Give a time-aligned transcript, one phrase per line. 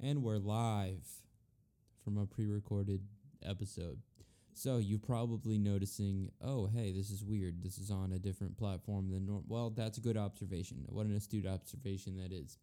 [0.00, 1.04] And we're live
[2.04, 3.00] from a pre recorded
[3.44, 3.98] episode.
[4.54, 7.64] So you're probably noticing, oh, hey, this is weird.
[7.64, 9.44] This is on a different platform than normal.
[9.48, 10.84] Well, that's a good observation.
[10.86, 12.58] What an astute observation that is.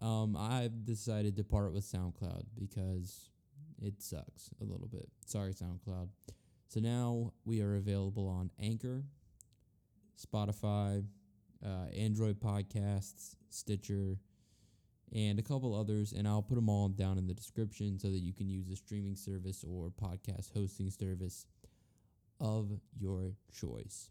[0.00, 3.30] Um, I've decided to part with SoundCloud because
[3.80, 5.08] it sucks a little bit.
[5.26, 6.08] Sorry, SoundCloud.
[6.68, 9.02] So now we are available on Anchor,
[10.16, 11.04] Spotify,
[11.64, 14.18] uh, Android Podcasts, Stitcher,
[15.14, 16.12] and a couple others.
[16.12, 18.76] And I'll put them all down in the description so that you can use a
[18.76, 21.46] streaming service or podcast hosting service
[22.40, 24.10] of your choice.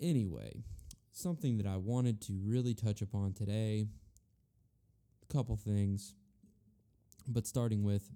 [0.00, 0.64] Anyway,
[1.12, 3.86] something that I wanted to really touch upon today,
[5.22, 6.14] a couple things,
[7.28, 8.10] but starting with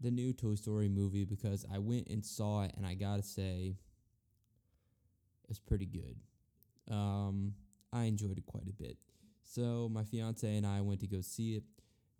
[0.00, 3.76] the new Toy Story movie because I went and saw it and I gotta say
[5.48, 6.16] it's pretty good.
[6.94, 7.54] Um,
[7.92, 8.98] I enjoyed it quite a bit.
[9.48, 11.62] So my fiance and I went to go see it.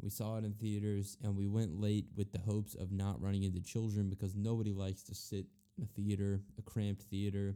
[0.01, 3.43] We saw it in theaters and we went late with the hopes of not running
[3.43, 5.45] into children because nobody likes to sit
[5.77, 7.55] in a theater, a cramped theater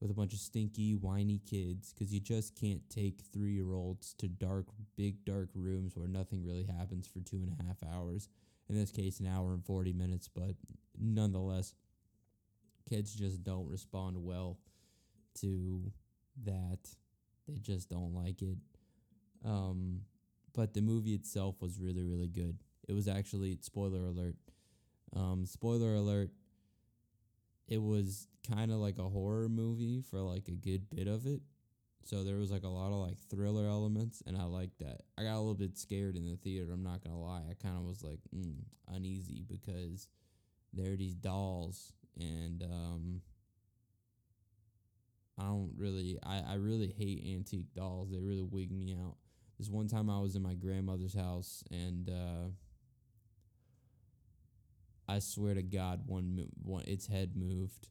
[0.00, 4.12] with a bunch of stinky, whiny kids because you just can't take three year olds
[4.14, 8.28] to dark, big, dark rooms where nothing really happens for two and a half hours.
[8.68, 10.56] In this case, an hour and 40 minutes, but
[10.98, 11.74] nonetheless,
[12.88, 14.58] kids just don't respond well
[15.42, 15.92] to
[16.44, 16.80] that.
[17.46, 18.56] They just don't like it.
[19.44, 20.02] Um,
[20.54, 22.58] but the movie itself was really, really good.
[22.88, 24.36] It was actually, spoiler alert,
[25.14, 26.30] um, spoiler alert,
[27.68, 31.40] it was kind of like a horror movie for like a good bit of it.
[32.04, 35.00] So there was like a lot of like thriller elements, and I liked that.
[35.18, 36.72] I got a little bit scared in the theater.
[36.72, 37.42] I'm not gonna lie.
[37.50, 38.54] I kind of was like mm,
[38.94, 40.08] uneasy because
[40.72, 43.22] there are these dolls, and um,
[45.36, 46.18] I don't really.
[46.22, 48.10] I I really hate antique dolls.
[48.12, 49.16] They really wig me out.
[49.58, 52.50] This one time I was in my grandmother's house, and uh,
[55.08, 57.88] I swear to God, one one its head moved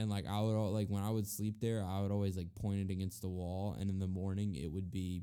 [0.00, 2.80] and like I would like when I would sleep there, I would always like point
[2.80, 5.22] it against the wall, and in the morning it would be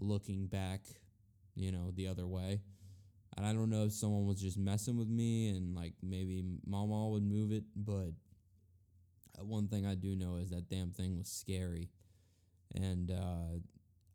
[0.00, 0.80] looking back,
[1.54, 2.62] you know, the other way.
[3.36, 7.08] And I don't know if someone was just messing with me, and like maybe Mama
[7.08, 8.12] would move it, but
[9.38, 11.90] one thing I do know is that damn thing was scary,
[12.74, 13.58] and uh,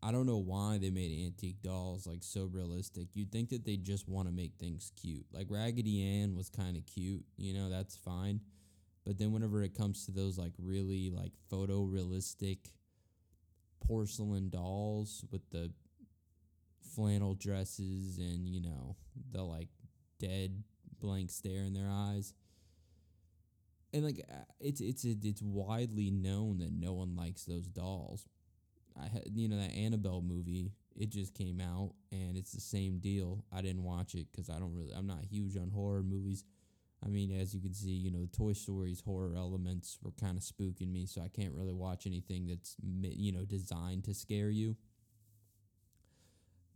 [0.03, 3.09] I don't know why they made antique dolls like so realistic.
[3.13, 5.25] You'd think that they just want to make things cute.
[5.31, 8.41] Like Raggedy Ann was kind of cute, you know, that's fine
[9.05, 12.57] but then whenever it comes to those like really like photorealistic
[13.85, 15.71] porcelain dolls with the
[16.95, 18.95] flannel dresses and you know
[19.31, 19.69] the like
[20.19, 20.63] dead
[20.99, 22.33] blank stare in their eyes
[23.93, 24.23] and like
[24.59, 28.27] it's it's it's widely known that no one likes those dolls
[28.99, 32.99] i had you know that annabelle movie it just came out and it's the same
[32.99, 36.43] deal i didn't watch it because i don't really i'm not huge on horror movies
[37.03, 40.43] I mean, as you can see, you know, Toy Story's horror elements were kind of
[40.43, 44.75] spooking me, so I can't really watch anything that's, you know, designed to scare you.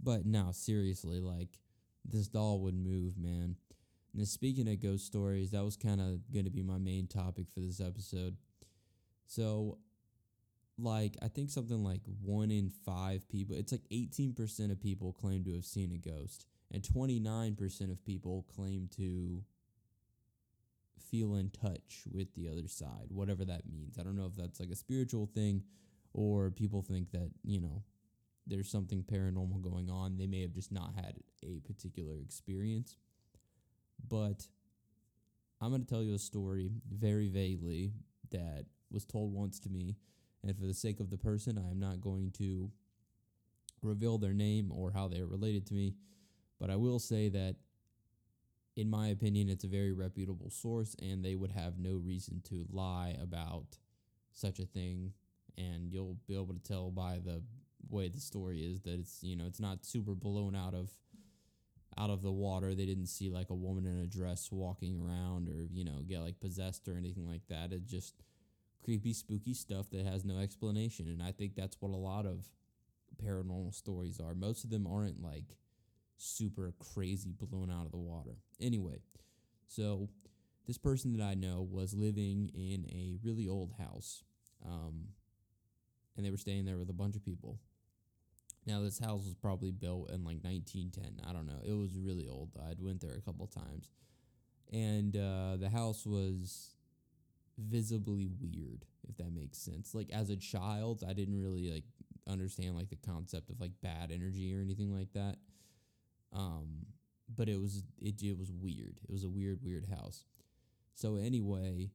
[0.01, 1.59] But now, seriously, like,
[2.03, 3.55] this doll would move, man.
[4.15, 7.45] And speaking of ghost stories, that was kind of going to be my main topic
[7.53, 8.35] for this episode.
[9.27, 9.77] So,
[10.77, 15.43] like, I think something like one in five people, it's like 18% of people claim
[15.45, 19.43] to have seen a ghost, and 29% of people claim to
[20.99, 23.97] feel in touch with the other side, whatever that means.
[23.97, 25.63] I don't know if that's like a spiritual thing
[26.13, 27.83] or people think that, you know,
[28.47, 30.17] there's something paranormal going on.
[30.17, 32.97] They may have just not had a particular experience.
[34.07, 34.47] But
[35.61, 37.93] I'm going to tell you a story very vaguely
[38.31, 39.97] that was told once to me.
[40.45, 42.69] And for the sake of the person, I am not going to
[43.81, 45.95] reveal their name or how they are related to me.
[46.59, 47.56] But I will say that
[48.75, 52.66] in my opinion, it's a very reputable source, and they would have no reason to
[52.72, 53.78] lie about
[54.34, 55.13] such a thing.
[55.57, 57.41] And you'll be able to tell by the
[57.89, 60.90] way the story is that it's you know it's not super blown out of
[61.97, 62.75] out of the water.
[62.75, 66.19] They didn't see like a woman in a dress walking around or you know get
[66.19, 67.72] like possessed or anything like that.
[67.72, 68.16] it just
[68.85, 71.08] creepy, spooky stuff that has no explanation.
[71.08, 72.46] And I think that's what a lot of
[73.23, 74.35] paranormal stories are.
[74.35, 75.58] Most of them aren't like
[76.17, 78.37] super crazy blown out of the water.
[78.61, 78.99] Anyway,
[79.67, 80.08] so
[80.67, 84.23] this person that I know was living in a really old house,
[84.64, 85.08] um,
[86.16, 87.59] and they were staying there with a bunch of people.
[88.66, 91.28] Now this house was probably built in like 1910.
[91.28, 91.61] I don't know.
[91.64, 92.52] It was really old.
[92.70, 93.90] I'd went there a couple times,
[94.72, 96.74] and uh, the house was
[97.57, 99.93] visibly weird, if that makes sense.
[99.96, 101.84] Like as a child, I didn't really like.
[102.28, 105.37] understand like the concept of like bad energy or anything like that.
[106.34, 106.87] Um,
[107.34, 108.99] but it was it it was weird.
[109.03, 110.25] It was a weird weird house.
[110.96, 111.91] So anyway,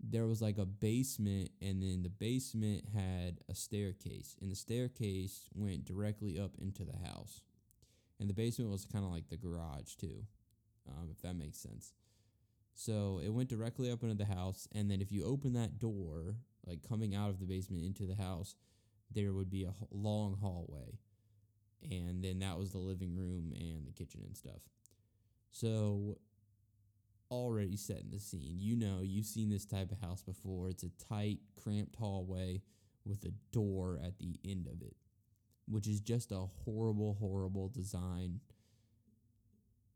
[0.00, 5.48] there was like a basement and then the basement had a staircase and the staircase
[5.54, 7.42] went directly up into the house.
[8.18, 10.24] And the basement was kind of like the garage too.
[10.88, 11.92] Um, if that makes sense.
[12.74, 16.36] So it went directly up into the house and then if you open that door,
[16.66, 18.54] like coming out of the basement into the house,
[19.12, 20.98] there would be a long hallway
[21.82, 24.62] and then that was the living room and the kitchen and stuff.
[25.50, 26.18] So
[27.30, 28.56] already setting the scene.
[28.58, 30.68] You know, you've seen this type of house before.
[30.68, 32.62] It's a tight, cramped hallway
[33.04, 34.94] with a door at the end of it,
[35.66, 38.40] which is just a horrible, horrible design.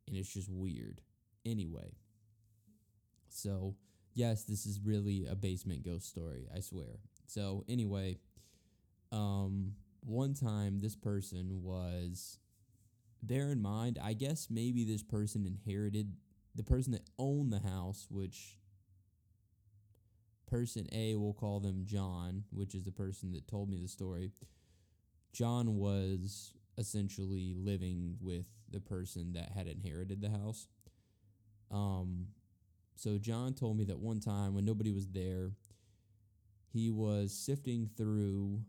[0.08, 1.00] And it's just weird.
[1.44, 1.93] Anyway,
[3.37, 3.75] so
[4.15, 7.00] yes, this is really a basement ghost story, I swear.
[7.27, 8.19] So, anyway,
[9.12, 12.38] um, one time this person was
[13.23, 16.12] bear in mind i guess maybe this person inherited
[16.55, 18.59] the person that owned the house which
[20.47, 24.31] person a will call them john which is the person that told me the story
[25.32, 30.69] john was essentially living with the person that had inherited the house
[31.73, 32.27] um
[32.96, 35.52] so john told me that one time when nobody was there
[36.72, 38.60] he was sifting through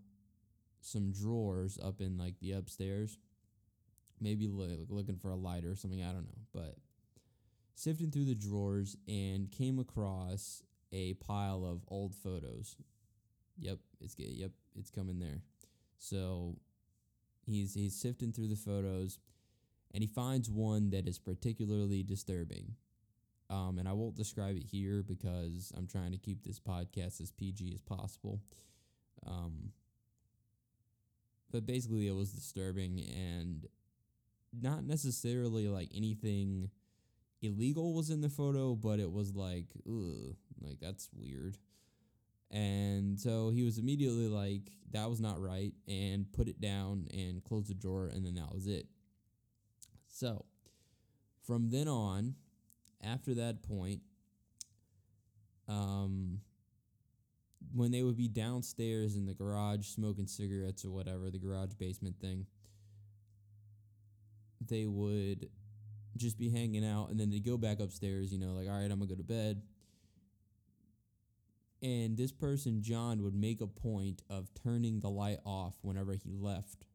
[0.88, 3.18] some drawers up in like the upstairs.
[4.20, 6.02] Maybe like looking for a lighter or something.
[6.02, 6.78] I don't know, but
[7.76, 12.78] sifting through the drawers and came across a pile of old photos.
[13.60, 15.42] Yep, it's yep, it's coming there.
[16.00, 16.56] So
[17.46, 19.20] he's he's sifting through the photos
[19.94, 22.76] and he finds one that is particularly disturbing.
[23.50, 27.32] Um, and I won't describe it here because I'm trying to keep this podcast as
[27.32, 28.42] PG as possible.
[29.26, 29.72] Um,
[31.52, 33.66] but basically it was disturbing and
[34.62, 36.70] not necessarily like anything
[37.42, 41.58] illegal was in the photo, but it was like, ugh, like that's weird.
[42.50, 47.44] And so he was immediately like, that was not right, and put it down and
[47.44, 48.88] closed the drawer, and then that was it.
[50.08, 50.46] So
[51.46, 52.36] from then on,
[53.04, 54.02] after that point,
[55.68, 56.40] um,
[57.74, 62.20] when they would be downstairs in the garage smoking cigarettes or whatever, the garage basement
[62.20, 62.46] thing,
[64.66, 65.50] they would
[66.16, 68.90] just be hanging out and then they'd go back upstairs, you know, like, all right,
[68.90, 69.62] I'm gonna go to bed.
[71.82, 76.36] And this person, John, would make a point of turning the light off whenever he
[76.36, 76.86] left,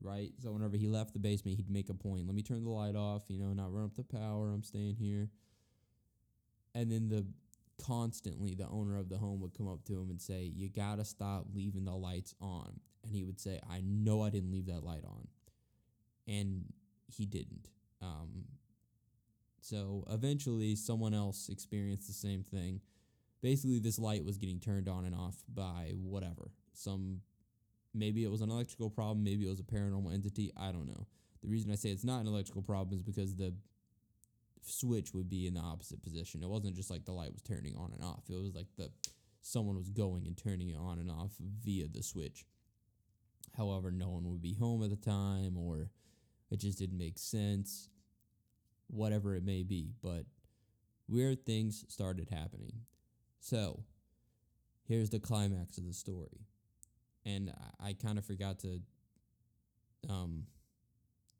[0.00, 0.32] right?
[0.42, 2.96] So whenever he left the basement, he'd make a point, let me turn the light
[2.96, 5.28] off, you know, not run up the power, I'm staying here.
[6.74, 7.26] And then the
[7.82, 11.04] constantly the owner of the home would come up to him and say, You gotta
[11.04, 12.80] stop leaving the lights on.
[13.04, 15.26] And he would say, I know I didn't leave that light on.
[16.28, 16.64] And
[17.08, 17.66] he didn't.
[18.00, 18.44] Um,
[19.60, 22.80] so eventually, someone else experienced the same thing.
[23.42, 26.50] Basically, this light was getting turned on and off by whatever.
[26.74, 27.20] Some,
[27.94, 30.52] maybe it was an electrical problem, maybe it was a paranormal entity.
[30.56, 31.06] I don't know.
[31.42, 33.52] The reason I say it's not an electrical problem is because the
[34.62, 36.42] switch would be in the opposite position.
[36.42, 38.24] It wasn't just like the light was turning on and off.
[38.28, 38.90] It was like the
[39.42, 41.32] someone was going and turning it on and off
[41.64, 42.44] via the switch.
[43.56, 45.90] However, no one would be home at the time or
[46.50, 47.88] it just didn't make sense.
[48.86, 50.26] Whatever it may be, but
[51.08, 52.72] weird things started happening.
[53.40, 53.82] So,
[54.86, 56.46] here's the climax of the story.
[57.24, 58.80] And I, I kind of forgot to
[60.08, 60.44] um,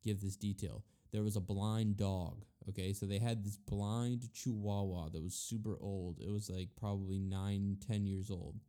[0.03, 0.83] give this detail.
[1.13, 5.77] There was a blind dog Okay, so they had this blind chihuahua that was super
[5.81, 6.21] old.
[6.21, 8.61] It was like probably nine, ten years old.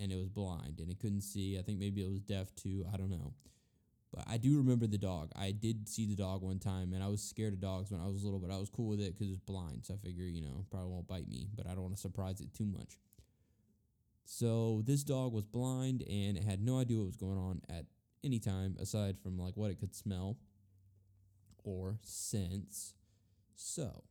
[0.00, 1.58] And it was blind and it couldn't see.
[1.58, 2.86] I think maybe it was deaf too.
[2.92, 3.34] I don't know.
[4.14, 5.32] But I do remember the dog.
[5.36, 8.06] I did see the dog one time and I was scared of dogs when I
[8.06, 9.84] was little, but I was cool with it because it was blind.
[9.84, 12.40] So I figure, you know, probably won't bite me, but I don't want to surprise
[12.40, 12.98] it too much.
[14.24, 17.86] So this dog was blind and it had no idea what was going on at
[18.24, 20.36] any time aside from like what it could smell
[21.68, 22.94] or sense.
[23.54, 24.04] So,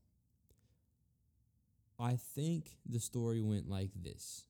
[2.00, 4.44] I think the story went like this.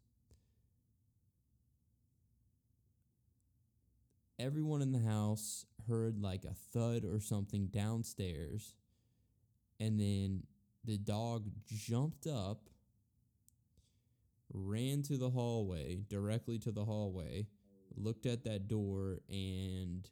[4.38, 8.76] Everyone in the house heard like a thud or something downstairs,
[9.80, 10.44] and then
[10.84, 12.70] the dog jumped up,
[14.54, 17.48] ran to the hallway, directly to the hallway,
[17.96, 20.10] looked at that door, and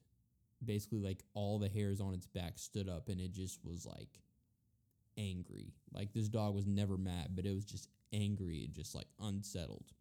[0.63, 4.19] basically like all the hairs on its back stood up and it just was like
[5.17, 5.73] angry.
[5.91, 9.91] Like this dog was never mad, but it was just angry and just like unsettled.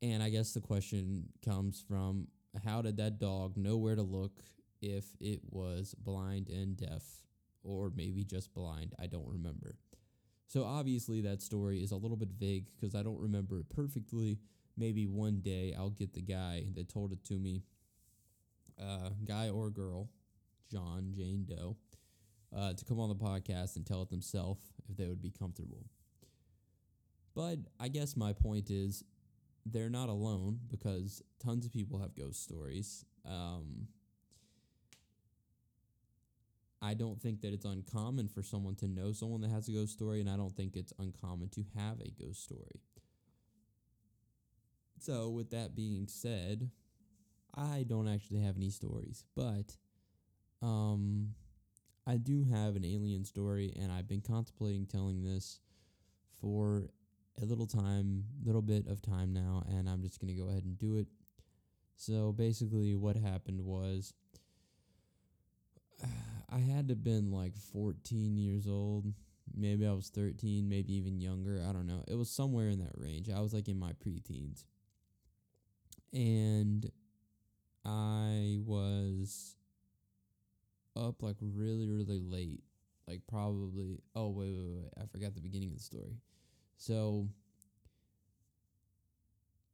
[0.00, 2.28] And I guess the question comes from
[2.64, 4.42] how did that dog know where to look
[4.80, 7.02] if it was blind and deaf,
[7.64, 8.94] or maybe just blind?
[9.00, 9.76] I don't remember.
[10.46, 14.38] So obviously, that story is a little bit vague because I don't remember it perfectly.
[14.78, 17.64] Maybe one day I'll get the guy that told it to me,
[18.80, 20.08] uh, guy or girl,
[20.70, 21.76] John, Jane Doe,
[22.56, 25.84] uh, to come on the podcast and tell it themselves if they would be comfortable.
[27.34, 29.04] But I guess my point is
[29.66, 33.04] they're not alone because tons of people have ghost stories.
[33.28, 33.88] Um,
[36.80, 39.92] I don't think that it's uncommon for someone to know someone that has a ghost
[39.92, 42.80] story, and I don't think it's uncommon to have a ghost story.
[45.00, 46.70] So, with that being said,
[47.54, 49.76] I don't actually have any stories, but
[50.62, 51.34] um,
[52.06, 55.60] I do have an alien story, and I've been contemplating telling this
[56.40, 56.88] for
[57.40, 60.78] a little time, little bit of time now, and I'm just gonna go ahead and
[60.78, 61.06] do it.
[61.96, 64.12] So basically, what happened was
[66.50, 69.12] I had to been like 14 years old.
[69.54, 71.64] Maybe I was 13, maybe even younger.
[71.68, 72.04] I don't know.
[72.06, 73.30] It was somewhere in that range.
[73.30, 74.64] I was like in my preteens.
[76.12, 76.90] And
[77.84, 79.56] I was
[80.96, 82.62] up like really, really late.
[83.06, 86.18] Like probably oh wait, wait, wait, I forgot the beginning of the story.
[86.76, 87.28] So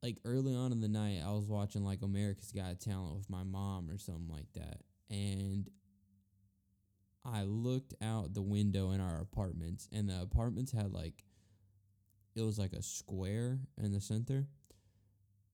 [0.03, 3.43] like early on in the night I was watching like America's Got Talent with my
[3.43, 4.81] mom or something like that.
[5.11, 5.69] And
[7.25, 11.25] I looked out the window in our apartments and the apartments had like
[12.37, 14.47] it was like a square in the center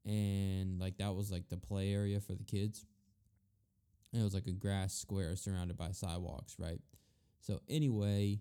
[0.05, 2.87] and like that was like the play area for the kids.
[4.13, 6.81] And it was like a grass square surrounded by sidewalks, right?
[7.41, 8.41] So anyway,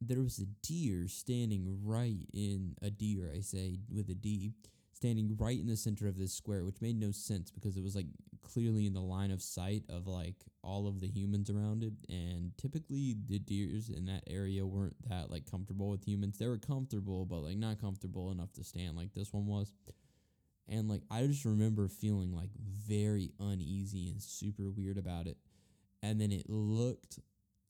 [0.00, 4.52] there was a deer standing right in a deer, I say with a D,
[4.92, 7.94] standing right in the center of this square, which made no sense because it was
[7.94, 8.06] like
[8.42, 11.92] clearly in the line of sight of like all of the humans around it.
[12.08, 16.38] And typically the deers in that area weren't that like comfortable with humans.
[16.38, 19.72] They were comfortable, but like not comfortable enough to stand like this one was.
[20.68, 22.50] And like I just remember feeling like
[22.86, 25.36] very uneasy and super weird about it.
[26.02, 27.18] And then it looked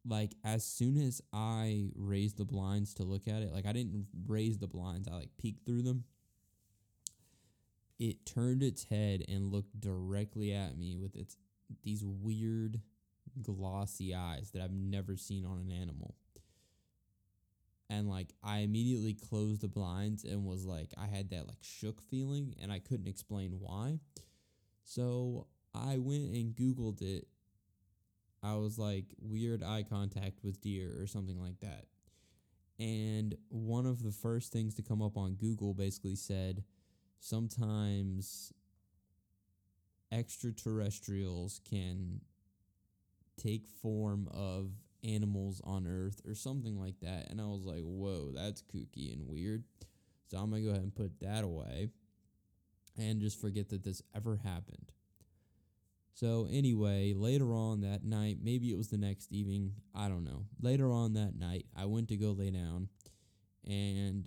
[0.07, 4.07] like as soon as I raised the blinds to look at it, like I didn't
[4.27, 6.05] raise the blinds, I like peeked through them.
[7.99, 11.37] It turned its head and looked directly at me with its
[11.83, 12.81] these weird
[13.43, 16.15] glossy eyes that I've never seen on an animal
[17.91, 22.01] and like I immediately closed the blinds and was like I had that like shook
[22.03, 24.01] feeling and I couldn't explain why.
[24.85, 27.27] So I went and googled it.
[28.43, 31.87] I was like weird eye contact with deer or something like that.
[32.79, 36.63] And one of the first things to come up on Google basically said
[37.19, 38.53] sometimes
[40.13, 42.21] extraterrestrials can
[43.37, 44.71] take form of
[45.05, 47.31] animals on Earth or something like that.
[47.31, 49.65] And I was like, whoa, that's kooky and weird.
[50.31, 51.89] So I'm going to go ahead and put that away
[52.99, 54.93] and just forget that this ever happened.
[56.15, 60.47] So, anyway, later on that night, maybe it was the next evening, I don't know.
[60.61, 62.89] Later on that night, I went to go lay down,
[63.65, 64.27] and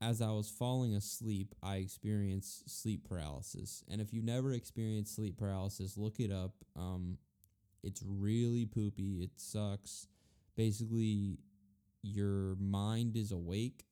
[0.00, 3.84] as I was falling asleep, I experienced sleep paralysis.
[3.88, 6.52] And if you've never experienced sleep paralysis, look it up.
[6.74, 7.18] Um,
[7.82, 9.22] it's really poopy.
[9.22, 10.06] It sucks.
[10.56, 11.38] Basically,
[12.02, 13.84] your mind is awake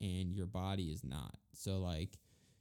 [0.00, 1.36] and your body is not.
[1.52, 2.18] So like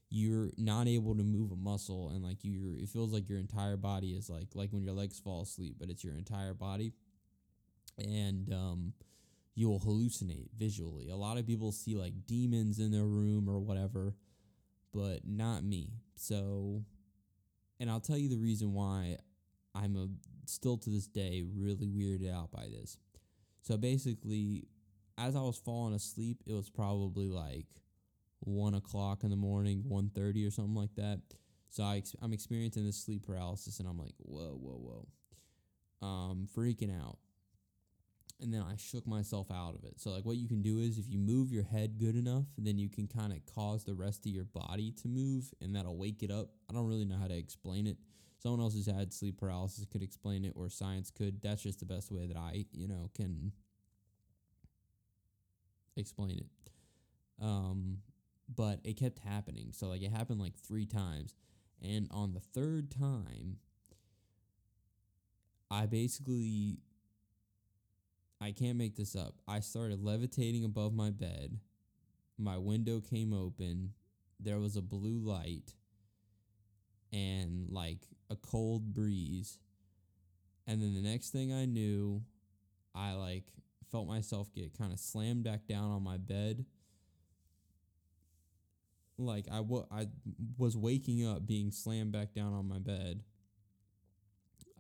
[0.10, 3.76] you're not able to move a muscle and like you it feels like your entire
[3.76, 6.94] body is like like when your legs fall asleep, but it's your entire body.
[7.98, 8.94] And um
[9.58, 11.10] you will hallucinate visually.
[11.10, 14.16] A lot of people see like demons in their room or whatever,
[14.94, 15.94] but not me.
[16.16, 16.84] So
[17.80, 19.18] and I'll tell you the reason why
[19.76, 20.08] I'm a,
[20.50, 22.98] still to this day really weirded out by this.
[23.62, 24.68] So basically,
[25.18, 27.66] as I was falling asleep, it was probably like
[28.40, 31.20] one o'clock in the morning, 1.30 or something like that.
[31.70, 35.06] So I I'm experiencing this sleep paralysis, and I'm like, whoa, whoa,
[36.02, 37.18] whoa, um, freaking out.
[38.42, 40.00] And then I shook myself out of it.
[40.00, 42.78] So like, what you can do is if you move your head good enough, then
[42.78, 46.22] you can kind of cause the rest of your body to move, and that'll wake
[46.22, 46.50] it up.
[46.70, 47.98] I don't really know how to explain it
[48.46, 51.42] someone else who's had sleep paralysis could explain it or science could.
[51.42, 53.54] That's just the best way that I, you know, can
[55.98, 56.72] explain it.
[57.44, 58.02] Um,
[58.56, 59.70] but it kept happening.
[59.72, 61.34] So like it happened like three times.
[61.82, 63.58] And on the third time,
[65.72, 66.78] I basically
[68.40, 69.34] I can't make this up.
[69.48, 71.58] I started levitating above my bed.
[72.38, 73.94] My window came open.
[74.40, 75.74] there was a blue light
[77.12, 79.60] and like a cold breeze.
[80.68, 82.24] And then the next thing I knew,
[82.94, 83.46] I like
[83.92, 86.66] felt myself get kind of slammed back down on my bed.
[89.18, 90.08] Like I, w- I
[90.58, 93.24] was waking up being slammed back down on my bed.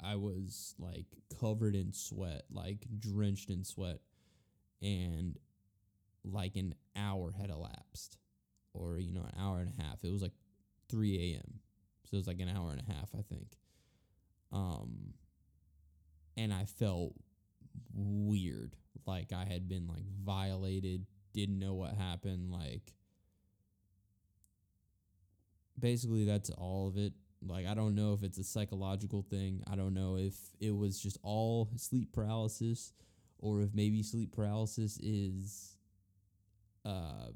[0.03, 1.05] I was like
[1.39, 3.99] covered in sweat, like drenched in sweat.
[4.81, 5.37] And
[6.23, 8.17] like an hour had elapsed,
[8.73, 10.03] or, you know, an hour and a half.
[10.03, 10.33] It was like
[10.89, 11.59] 3 a.m.
[12.15, 13.57] It was like an hour and a half, I think.
[14.51, 15.13] Um,
[16.37, 17.13] and I felt
[17.93, 22.93] weird, like I had been like violated, didn't know what happened, like
[25.77, 27.13] basically that's all of it.
[27.45, 29.61] Like I don't know if it's a psychological thing.
[29.69, 32.93] I don't know if it was just all sleep paralysis
[33.39, 35.77] or if maybe sleep paralysis is
[36.85, 37.27] uh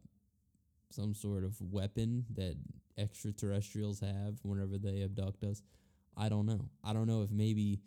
[0.91, 2.55] some sort of weapon that
[2.97, 5.61] extraterrestrials have whenever they abduct us.
[6.17, 6.69] I don't know.
[6.83, 7.79] I don't know if maybe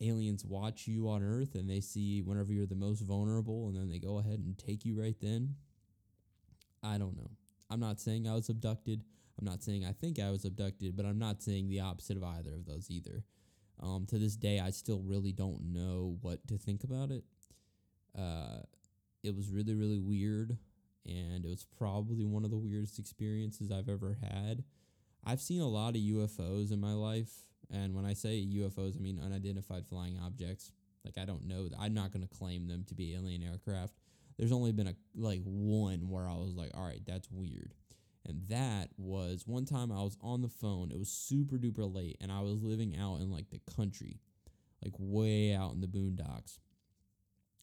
[0.00, 3.88] aliens watch you on Earth and they see whenever you're the most vulnerable and then
[3.88, 5.56] they go ahead and take you right then.
[6.82, 7.30] I don't know.
[7.68, 9.04] I'm not saying I was abducted.
[9.38, 12.24] I'm not saying I think I was abducted, but I'm not saying the opposite of
[12.24, 13.24] either of those either.
[13.82, 17.24] Um, to this day, I still really don't know what to think about it.
[18.18, 18.60] Uh,
[19.22, 20.56] it was really, really weird,
[21.06, 24.64] and it was probably one of the weirdest experiences I've ever had.
[25.24, 27.30] I've seen a lot of UFOs in my life,
[27.70, 30.72] and when I say UFOs, I mean unidentified flying objects.
[31.04, 33.94] Like I don't know, I'm not going to claim them to be alien aircraft.
[34.38, 37.74] There's only been a like one where I was like, all right, that's weird.
[38.26, 40.90] And that was one time I was on the phone.
[40.90, 44.20] It was super duper late, and I was living out in like the country,
[44.84, 46.58] like way out in the boondocks.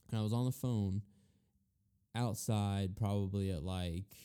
[0.10, 1.02] And I was on the phone
[2.18, 4.16] outside, probably at like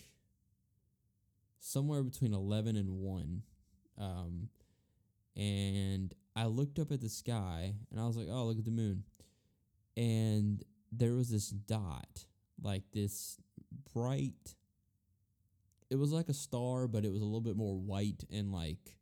[1.61, 3.43] somewhere between 11 and 1.
[3.99, 4.49] Um,
[5.37, 8.71] and I looked up at the sky and I was like, oh, look at the
[8.71, 9.05] moon.
[9.97, 12.25] And there was this dot,
[12.61, 13.39] like this
[13.93, 14.55] bright
[15.93, 18.97] it was like a star, but it was a little bit more white and like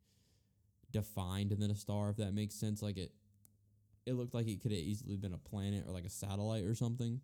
[0.90, 2.82] defined than a star, if that makes sense.
[2.82, 3.12] Like it
[4.06, 6.74] it looked like it could have easily been a planet or like a satellite or
[6.74, 7.20] something.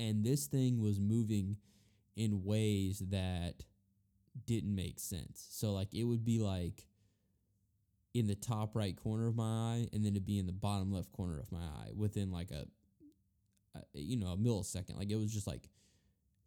[0.00, 1.58] And this thing was moving
[2.16, 3.62] in ways that
[4.46, 5.46] didn't make sense.
[5.50, 6.86] So like it would be like
[8.14, 10.90] in the top right corner of my eye and then it'd be in the bottom
[10.90, 12.66] left corner of my eye within like a,
[13.76, 14.96] a you know, a millisecond.
[14.96, 15.68] Like it was just like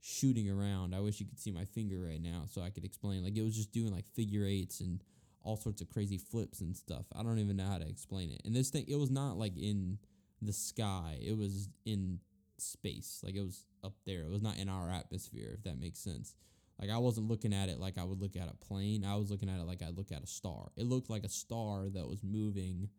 [0.02, 0.96] shooting around.
[0.96, 3.24] I wish you could see my finger right now so I could explain.
[3.24, 5.04] Like it was just doing like figure eights and
[5.44, 7.06] all sorts of crazy flips and stuff.
[7.16, 8.42] I don't even know how to explain it.
[8.46, 10.00] And this thing, it was not like in
[10.42, 11.20] the sky.
[11.22, 12.20] It was in
[12.58, 13.22] space.
[13.24, 14.24] Like it was up there.
[14.24, 16.36] It was not in our atmosphere, if that makes sense.
[16.80, 19.06] Like I wasn't looking at it like I would look at a plane.
[19.06, 20.72] I was looking at it like I'd look at a star.
[20.76, 22.89] It looked like a star that was moving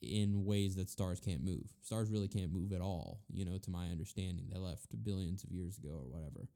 [0.00, 1.72] in ways that stars can't move.
[1.82, 4.46] Stars really can't move at all, you know, to my understanding.
[4.52, 6.48] They left billions of years ago or whatever.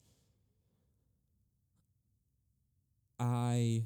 [3.18, 3.84] I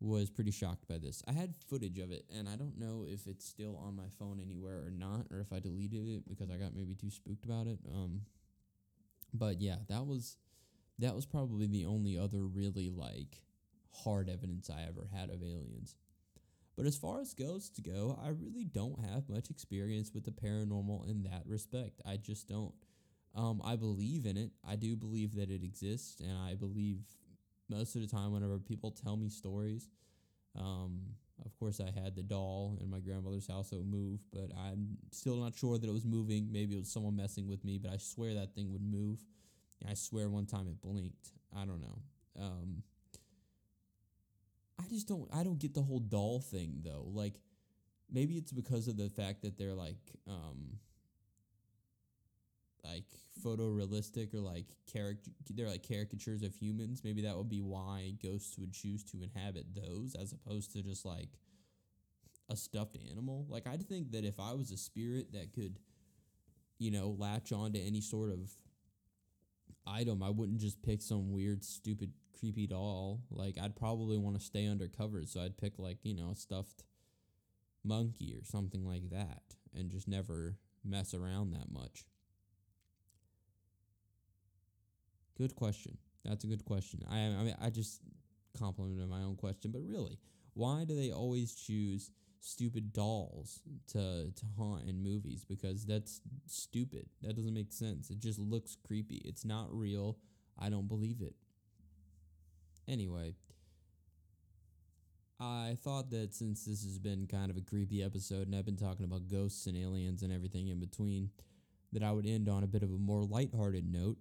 [0.00, 1.22] was pretty shocked by this.
[1.26, 4.40] I had footage of it, and I don't know if it's still on my phone
[4.40, 7.66] anywhere or not, or if I deleted it because I got maybe too spooked about
[7.66, 7.78] it.
[7.92, 8.22] Um,
[9.32, 10.36] but yeah, that was
[10.98, 13.42] that was probably the only other really like
[14.04, 15.96] hard evidence I ever had of aliens.
[16.76, 21.08] But as far as ghosts go, I really don't have much experience with the paranormal
[21.08, 22.00] in that respect.
[22.04, 22.74] I just don't.
[23.36, 24.50] Um, I believe in it.
[24.68, 26.98] I do believe that it exists, and I believe
[27.68, 29.88] most of the time whenever people tell me stories.
[30.58, 31.00] Um,
[31.44, 34.96] of course, I had the doll in my grandmother's house that would move, but I'm
[35.10, 36.52] still not sure that it was moving.
[36.52, 39.18] Maybe it was someone messing with me, but I swear that thing would move.
[39.88, 41.32] I swear one time it blinked.
[41.54, 41.98] I don't know.
[42.40, 42.82] Um,
[44.78, 47.06] I just don't I don't get the whole doll thing though.
[47.12, 47.34] Like
[48.10, 49.98] maybe it's because of the fact that they're like
[50.28, 50.78] um
[52.84, 53.04] like
[53.44, 57.02] photorealistic or like character they're like caricatures of humans.
[57.04, 61.04] Maybe that would be why ghosts would choose to inhabit those as opposed to just
[61.04, 61.38] like
[62.50, 63.46] a stuffed animal.
[63.48, 65.78] Like I'd think that if I was a spirit that could
[66.78, 68.50] you know latch on to any sort of
[69.86, 73.20] item, I wouldn't just pick some weird stupid creepy doll.
[73.30, 76.84] Like I'd probably want to stay undercover, so I'd pick like you know a stuffed
[77.84, 79.42] monkey or something like that,
[79.74, 82.04] and just never mess around that much.
[85.36, 85.98] Good question.
[86.24, 87.00] That's a good question.
[87.10, 88.00] I I mean I just
[88.58, 90.18] complimented my own question, but really,
[90.54, 95.44] why do they always choose stupid dolls to to haunt in movies?
[95.44, 97.06] Because that's stupid.
[97.22, 98.10] That doesn't make sense.
[98.10, 99.22] It just looks creepy.
[99.24, 100.18] It's not real.
[100.58, 101.34] I don't believe it.
[102.86, 103.34] Anyway,
[105.40, 108.76] I thought that since this has been kind of a creepy episode and I've been
[108.76, 111.30] talking about ghosts and aliens and everything in between,
[111.92, 114.18] that I would end on a bit of a more lighthearted note.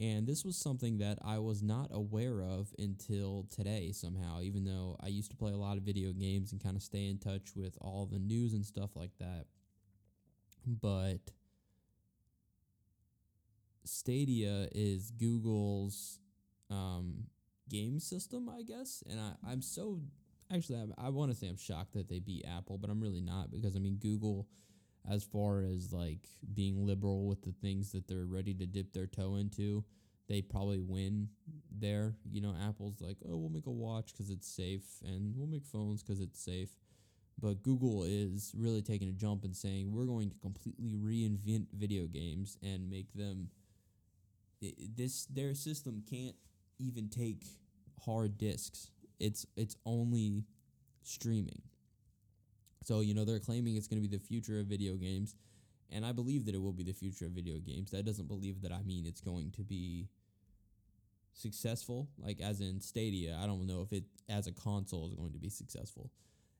[0.00, 4.96] And this was something that I was not aware of until today somehow, even though
[5.00, 7.56] I used to play a lot of video games and kind of stay in touch
[7.56, 9.46] with all the news and stuff like that.
[10.64, 11.32] But
[13.84, 16.20] Stadia is Google's
[16.70, 17.24] um,
[17.68, 19.02] game system, I guess.
[19.08, 20.00] And I, I'm so
[20.52, 23.20] actually, I, I want to say I'm shocked that they beat Apple, but I'm really
[23.20, 24.46] not because I mean, Google,
[25.10, 29.06] as far as like being liberal with the things that they're ready to dip their
[29.06, 29.84] toe into,
[30.28, 31.28] they probably win
[31.70, 32.14] there.
[32.30, 35.64] You know, Apple's like, oh, we'll make a watch because it's safe, and we'll make
[35.64, 36.70] phones because it's safe.
[37.40, 42.06] But Google is really taking a jump and saying we're going to completely reinvent video
[42.06, 43.48] games and make them.
[44.60, 46.34] This their system can't
[46.78, 47.44] even take
[48.04, 48.90] hard disks.
[49.20, 50.44] It's it's only
[51.02, 51.62] streaming.
[52.88, 55.34] So, you know, they're claiming it's going to be the future of video games,
[55.92, 57.90] and I believe that it will be the future of video games.
[57.90, 60.08] That doesn't believe that I mean it's going to be
[61.34, 63.38] successful, like as in Stadia.
[63.42, 66.10] I don't know if it as a console is going to be successful.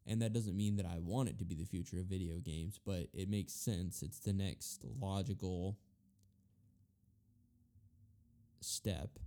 [0.06, 2.78] And that doesn't mean that I want it to be the future of video games,
[2.84, 4.02] but it makes sense.
[4.02, 5.78] It's the next logical
[8.60, 9.18] step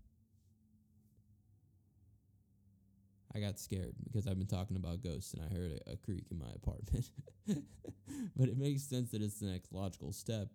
[3.36, 6.26] I got scared because I've been talking about ghosts and I heard a, a creak
[6.32, 7.10] in my apartment.
[8.36, 10.50] but it makes sense that it's the next logical step.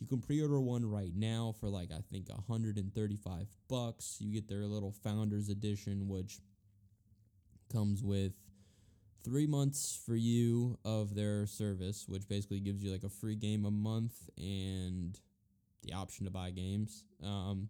[0.00, 4.16] You can pre-order one right now for like I think 135 bucks.
[4.20, 6.40] You get their little founders edition which
[7.72, 8.32] comes with
[9.24, 13.64] 3 months for you of their service, which basically gives you like a free game
[13.64, 15.18] a month and
[15.82, 17.04] the option to buy games.
[17.22, 17.68] Um,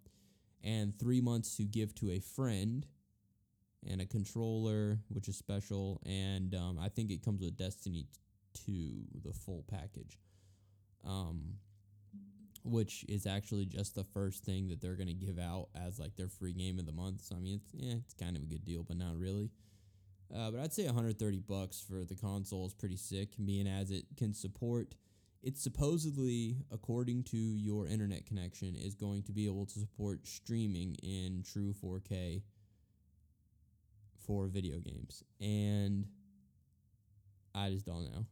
[0.62, 2.86] and 3 months to give to a friend
[3.88, 8.06] and a controller, which is special, and um, I think it comes with Destiny
[8.66, 8.72] 2,
[9.24, 10.18] the full package,
[11.06, 11.54] um,
[12.62, 16.16] which is actually just the first thing that they're going to give out as like
[16.16, 17.22] their free game of the month.
[17.22, 19.50] So I mean, it's yeah, it's kind of a good deal, but not really.
[20.34, 24.04] Uh, but I'd say 130 bucks for the console is pretty sick, being as it
[24.16, 24.94] can support.
[25.42, 30.96] It's supposedly, according to your internet connection, is going to be able to support streaming
[31.02, 32.42] in true 4K
[34.30, 35.24] for video games.
[35.40, 36.06] And
[37.52, 38.26] I just don't know.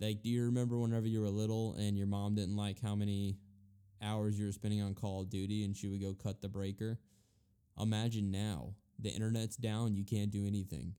[0.00, 3.36] Like, do you remember whenever you were little and your mom didn't like how many
[4.02, 6.98] hours you were spending on Call of Duty and she would go cut the breaker?
[7.80, 8.74] Imagine now.
[8.98, 10.94] The internet's down, you can't do anything.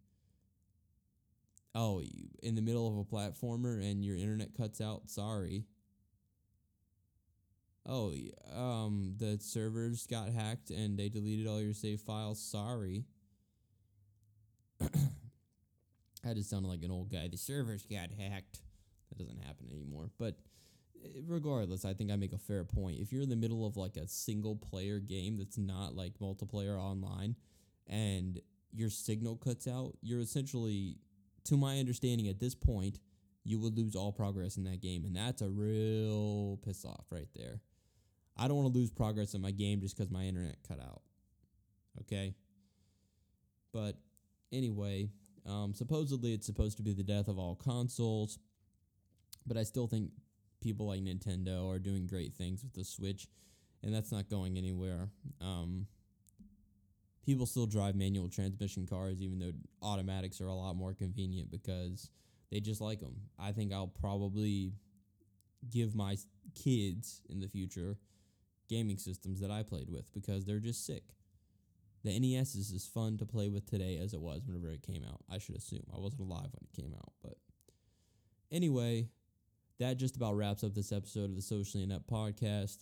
[1.76, 5.66] Oh, you, in the middle of a platformer and your internet cuts out, sorry.
[7.86, 8.14] Oh,
[8.56, 13.04] um, the servers got hacked and they deleted all your save files, sorry.
[16.26, 17.28] I just sounded like an old guy.
[17.28, 18.60] The servers got hacked.
[19.10, 20.10] That doesn't happen anymore.
[20.18, 20.36] But
[21.04, 23.00] eh, regardless, I think I make a fair point.
[23.00, 26.78] If you're in the middle of like a single player game that's not like multiplayer
[26.78, 27.36] online
[27.88, 28.42] and
[28.74, 30.98] your signal cuts out, you're essentially,
[31.46, 33.00] to my understanding at this point,
[33.44, 35.06] you would lose all progress in that game.
[35.06, 37.62] And that's a real piss off right there.
[38.36, 41.02] I don't want to lose progress in my game just because my internet cut out.
[42.02, 42.36] Okay?
[43.74, 43.96] But
[44.52, 45.10] Anyway,
[45.46, 48.40] um, supposedly it's supposed to be the death of all consoles,
[49.46, 50.12] but I still think
[50.62, 53.28] people like Nintendo are doing great things with the Switch,
[53.84, 55.10] and that's not going anywhere.
[55.42, 55.88] Um,
[57.26, 62.10] people still drive manual transmission cars, even though automatics are a lot more convenient because
[62.52, 63.16] they just like them.
[63.38, 64.72] I think I'll probably
[65.70, 66.18] give my
[66.56, 67.98] kids in the future
[68.70, 71.04] gaming systems that I played with because they're just sick.
[72.04, 75.04] The NES is as fun to play with today as it was whenever it came
[75.04, 75.22] out.
[75.30, 75.84] I should assume.
[75.94, 77.38] I wasn't alive when it came out, but
[78.52, 79.10] anyway,
[79.80, 82.78] that just about wraps up this episode of the Socially Inept podcast.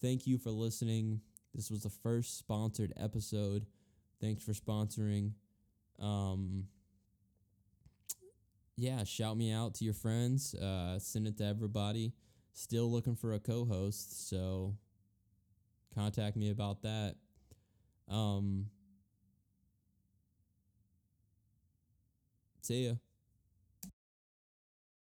[0.00, 1.20] Thank you for listening.
[1.54, 3.66] This was the first sponsored episode.
[4.20, 5.32] Thanks for sponsoring.
[6.00, 6.64] Um,
[8.76, 10.54] yeah, shout me out to your friends.
[10.54, 12.14] Uh, send it to everybody.
[12.54, 14.74] Still looking for a co-host, so
[15.94, 17.16] contact me about that.
[18.08, 18.70] Um,
[22.60, 22.94] see ya.